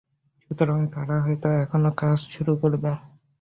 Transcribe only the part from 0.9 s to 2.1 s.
তারা হয়তো এখনই